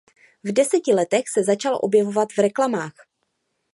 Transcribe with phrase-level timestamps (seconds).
[0.43, 2.93] V deseti letech se začal objevovat v reklamách.